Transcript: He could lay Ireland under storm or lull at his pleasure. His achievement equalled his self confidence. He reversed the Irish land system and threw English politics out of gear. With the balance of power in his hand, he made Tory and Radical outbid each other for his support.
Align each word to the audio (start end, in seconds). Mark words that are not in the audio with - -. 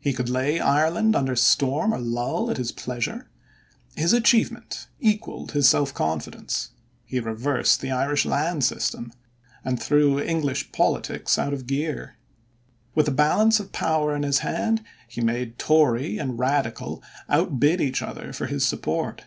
He 0.00 0.14
could 0.14 0.30
lay 0.30 0.58
Ireland 0.58 1.14
under 1.14 1.36
storm 1.36 1.92
or 1.92 1.98
lull 1.98 2.50
at 2.50 2.56
his 2.56 2.72
pleasure. 2.72 3.28
His 3.94 4.14
achievement 4.14 4.88
equalled 5.00 5.52
his 5.52 5.68
self 5.68 5.92
confidence. 5.92 6.70
He 7.04 7.20
reversed 7.20 7.82
the 7.82 7.90
Irish 7.90 8.24
land 8.24 8.64
system 8.64 9.12
and 9.62 9.78
threw 9.78 10.18
English 10.18 10.72
politics 10.72 11.38
out 11.38 11.52
of 11.52 11.66
gear. 11.66 12.16
With 12.94 13.04
the 13.04 13.12
balance 13.12 13.60
of 13.60 13.72
power 13.72 14.16
in 14.16 14.22
his 14.22 14.38
hand, 14.38 14.82
he 15.08 15.20
made 15.20 15.58
Tory 15.58 16.16
and 16.16 16.38
Radical 16.38 17.02
outbid 17.28 17.82
each 17.82 18.00
other 18.00 18.32
for 18.32 18.46
his 18.46 18.66
support. 18.66 19.26